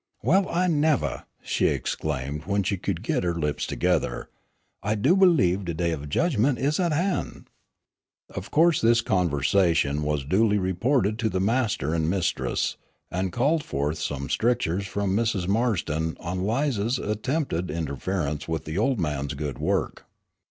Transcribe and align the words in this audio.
"Well, 0.23 0.49
I 0.49 0.65
nevah!" 0.65 1.25
she 1.43 1.67
exclaimed 1.67 2.45
when 2.47 2.63
she 2.63 2.75
could 2.75 3.03
get 3.03 3.23
her 3.23 3.35
lips 3.35 3.67
together, 3.67 4.31
"I 4.81 4.95
do 4.95 5.15
believe 5.15 5.63
de 5.65 5.75
day 5.75 5.91
of 5.91 6.09
jedgmen' 6.09 6.57
is 6.57 6.79
at 6.79 6.91
han'." 6.91 7.45
Of 8.27 8.49
course 8.49 8.81
this 8.81 9.01
conversation 9.01 10.01
was 10.01 10.25
duly 10.25 10.57
reported 10.57 11.19
to 11.19 11.29
the 11.29 11.39
master 11.39 11.93
and 11.93 12.09
mistress, 12.09 12.77
and 13.11 13.31
called 13.31 13.63
forth 13.63 13.99
some 13.99 14.27
strictures 14.27 14.87
from 14.87 15.15
Mrs. 15.15 15.47
Marston 15.47 16.17
on 16.19 16.41
Lize's 16.41 16.97
attempted 16.97 17.69
interference 17.69 18.47
with 18.47 18.65
the 18.65 18.79
old 18.79 18.99
man's 18.99 19.35
good 19.35 19.59
work. 19.59 20.05